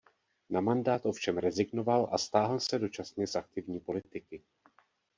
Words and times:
Na 0.49 0.61
mandát 0.61 1.05
ovšem 1.05 1.37
rezignoval 1.37 2.09
a 2.11 2.17
stáhl 2.17 2.59
se 2.59 2.79
dočasně 2.79 3.27
z 3.27 3.35
aktivní 3.35 3.79
politiky. 3.79 4.43